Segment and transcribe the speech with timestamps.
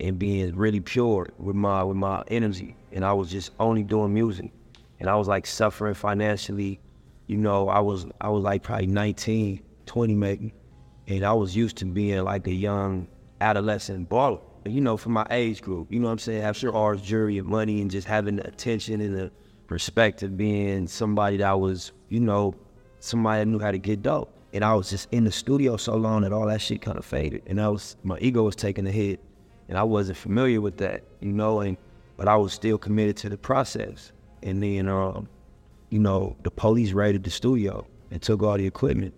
[0.00, 4.14] and being really pure with my with my energy, and I was just only doing
[4.14, 4.52] music,
[5.00, 6.80] and I was like suffering financially.
[7.26, 10.54] You know, I was I was like probably 19, 20 maybe,
[11.06, 13.08] and I was used to being like a young
[13.40, 14.40] adolescent baller.
[14.66, 15.90] You know, for my age group.
[15.90, 16.42] You know what I'm saying?
[16.42, 19.30] After ours, jury and money, and just having the attention and the
[19.68, 22.54] respect of being somebody that was, you know,
[23.00, 24.34] somebody that knew how to get dope.
[24.52, 27.04] And I was just in the studio so long that all that shit kind of
[27.04, 27.42] faded.
[27.46, 29.20] And I was my ego was taking a hit
[29.68, 31.76] and I wasn't familiar with that, you know, and
[32.16, 34.12] but I was still committed to the process.
[34.42, 35.28] And then, um,
[35.90, 39.14] you know, the police raided the studio and took all the equipment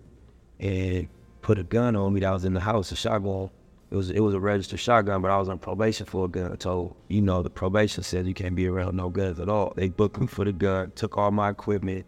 [0.59, 1.09] and
[1.41, 3.51] put a gun on me that was in the house, a shotgun.
[3.91, 6.61] It was it was a registered shotgun, but I was on probation for a gun.
[6.61, 9.73] So you know, the probation says you can't be around no guns at all.
[9.75, 12.07] They booked me for the gun, took all my equipment,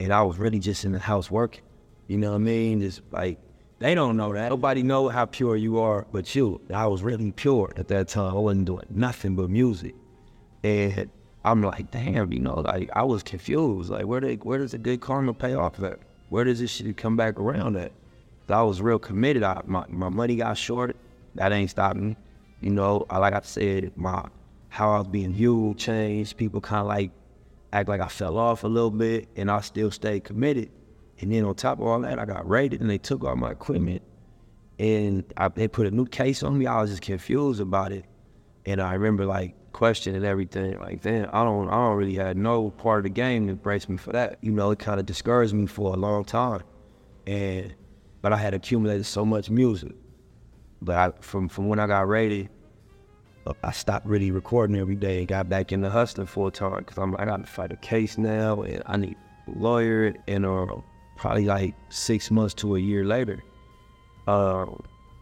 [0.00, 1.62] and I was really just in the house working.
[2.08, 2.80] You know what I mean?
[2.80, 3.38] Just like
[3.78, 4.48] they don't know that.
[4.50, 6.60] Nobody know how pure you are but you.
[6.72, 8.32] I was really pure at that time.
[8.32, 9.94] I wasn't doing nothing but music.
[10.64, 11.10] And
[11.44, 13.90] I'm like, damn, you know, like I was confused.
[13.90, 16.00] Like where they where does the good karma pay off at?
[16.28, 17.92] Where does this shit come back around at?
[18.48, 19.42] I was real committed.
[19.42, 20.96] I, my, my money got shorted.
[21.34, 22.16] That ain't stopping me.
[22.60, 24.24] You know, I, like I said, my
[24.70, 26.36] how I was being viewed changed.
[26.36, 27.10] People kind of like
[27.72, 30.70] act like I fell off a little bit, and I still stayed committed.
[31.20, 33.50] And then on top of all that, I got raided and they took all my
[33.50, 34.02] equipment.
[34.78, 36.66] And I, they put a new case on me.
[36.66, 38.04] I was just confused about it.
[38.64, 40.78] And I remember like questioning everything.
[40.78, 43.88] Like, damn, I don't, I don't really have no part of the game to brace
[43.88, 44.38] me for that.
[44.40, 46.62] You know, it kind of discouraged me for a long time.
[47.26, 47.74] And,
[48.22, 49.92] but I had accumulated so much music.
[50.80, 52.50] But I, from from when I got raided,
[53.62, 57.16] I stopped really recording every day and got back into hustling full time because I'm
[57.16, 60.66] I got to fight a case now and I need a lawyer and uh,
[61.18, 63.42] probably like six months to a year later,
[64.26, 64.66] uh,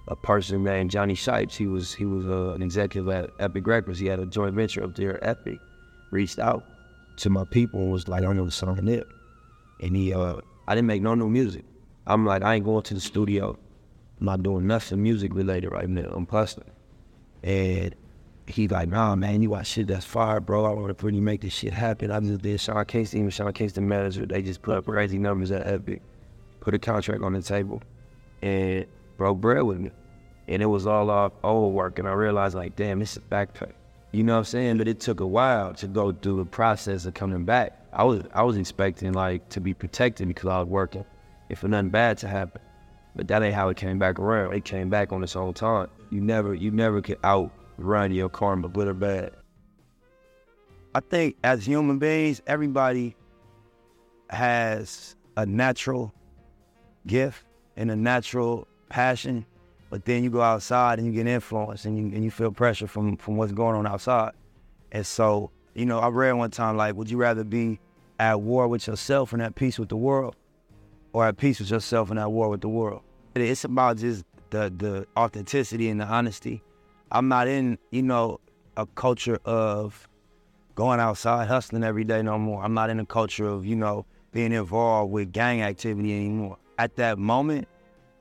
[0.08, 3.98] a person named Johnny Shipes, he was he was uh, an executive at Epic Records.
[3.98, 5.58] He had a joint venture up there at Epic.
[6.12, 6.64] Reached out
[7.16, 9.10] to my people and was like, I know the song Nip.
[9.80, 10.36] And he, uh,
[10.68, 11.64] I didn't make no new music.
[12.06, 13.58] I'm like, I ain't going to the studio.
[14.20, 16.08] I'm not doing nothing music related right now.
[16.14, 16.70] I'm hustling.
[17.42, 17.94] And
[18.48, 20.64] he like, nah, man, you watch shit that's fire, bro.
[20.64, 22.10] I want to really make this shit happen.
[22.10, 24.26] I just did Sean Kingston, even Sean Kingston manager.
[24.26, 26.02] They just put up crazy numbers at Epic,
[26.60, 27.82] put a contract on the table,
[28.42, 28.86] and
[29.16, 29.90] broke bread with me.
[30.48, 31.98] And it was all off old work.
[31.98, 33.72] And I realized, like, damn, this is back pay.
[34.12, 34.78] You know what I'm saying?
[34.78, 37.78] But it took a while to go through the process of coming back.
[37.92, 41.04] I was I was expecting like to be protected because I was working,
[41.48, 42.62] if nothing bad to happen.
[43.16, 44.54] But that ain't how it came back around.
[44.54, 45.88] It came back on its own time.
[46.10, 49.32] You never you never could out your karma, good or bad.
[50.94, 53.14] I think as human beings, everybody
[54.30, 56.12] has a natural
[57.06, 57.44] gift
[57.76, 59.44] and a natural passion,
[59.90, 62.86] but then you go outside and you get influenced and you, and you feel pressure
[62.86, 64.32] from, from what's going on outside.
[64.92, 67.78] And so, you know, I read one time, like, would you rather be
[68.18, 70.34] at war with yourself and at peace with the world
[71.12, 73.02] or at peace with yourself and at war with the world?
[73.34, 76.62] It's about just the, the authenticity and the honesty.
[77.12, 78.40] I'm not in, you know,
[78.76, 80.08] a culture of
[80.74, 82.62] going outside hustling every day no more.
[82.62, 86.58] I'm not in a culture of, you know, being involved with gang activity anymore.
[86.78, 87.68] At that moment,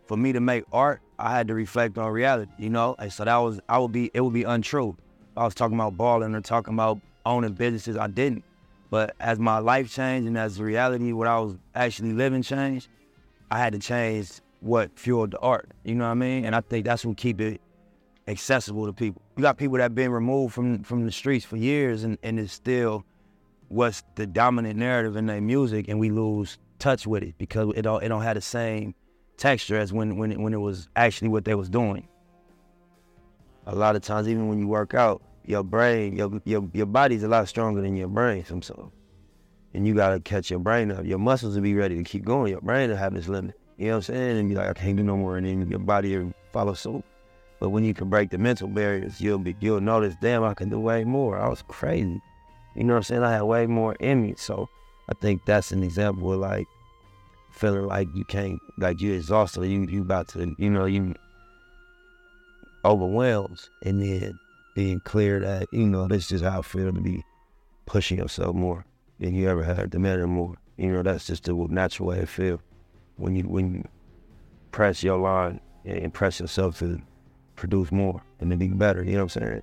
[0.06, 2.96] for me to make art, I had to reflect on reality, you know?
[3.00, 4.96] And so that was, I would be, it would be untrue.
[5.36, 8.44] I was talking about balling or talking about owning businesses, I didn't.
[8.92, 12.88] But as my life changed and as reality, what I was actually living changed,
[13.50, 14.30] I had to change
[14.62, 16.46] what fueled the art, you know what I mean?
[16.46, 17.60] And I think that's what keep it
[18.28, 19.22] accessible to people.
[19.38, 22.40] You got people that have been removed from from the streets for years and, and
[22.40, 23.06] it's still
[23.68, 27.84] what's the dominant narrative in their music and we lose touch with it because it
[27.84, 28.94] don't it don't have the same
[29.38, 32.08] texture as when when it, when it was actually what they was doing.
[33.68, 37.24] A lot of times even when you work out, your brain, your your your body's
[37.24, 38.92] a lot stronger than your brain sometimes.
[39.74, 41.06] And you gotta catch your brain up.
[41.06, 42.52] Your muscles will be ready to keep going.
[42.52, 43.56] Your brain will have this limit.
[43.78, 44.38] You know what I'm saying?
[44.38, 45.38] And be like, I can't do no more.
[45.38, 47.04] And then your body will follow suit.
[47.60, 50.70] But when you can break the mental barriers, you'll be you'll notice, damn, I can
[50.70, 51.38] do way more.
[51.40, 52.22] I was crazy.
[52.76, 53.24] You know what I'm saying?
[53.24, 54.36] I had way more in me.
[54.38, 54.68] So
[55.10, 56.68] I think that's an example of like
[57.52, 61.16] feeling like you can't like you're exhausted, you you about to, you know, you
[62.84, 64.38] overwhelmed and then
[64.76, 67.24] being clear that, you know, this is how I feel to be
[67.86, 68.86] pushing yourself more
[69.20, 70.56] than you ever had, demanding more.
[70.78, 72.62] You know, that's just the natural way to feel
[73.16, 73.84] when you when you
[74.72, 77.02] press your line and press yourself to
[77.56, 79.04] produce more and to be better.
[79.04, 79.62] You know what I'm saying?